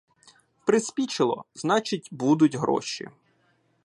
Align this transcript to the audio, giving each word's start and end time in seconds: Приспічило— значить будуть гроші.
Приспічило— 0.65 1.45
значить 1.55 2.07
будуть 2.11 2.55
гроші. 2.55 3.09